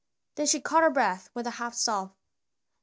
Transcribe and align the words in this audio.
Then 0.33 0.47
she 0.47 0.59
caught 0.59 0.81
her 0.81 0.89
breath 0.89 1.29
with 1.35 1.45
a 1.45 1.51
half 1.61 1.75
sob. 1.75 2.15